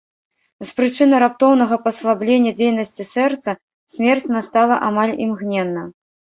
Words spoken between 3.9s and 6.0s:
смерць настала амаль імгненна.